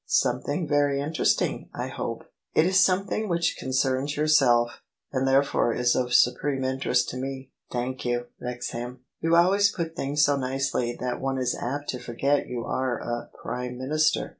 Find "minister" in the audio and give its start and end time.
13.77-14.29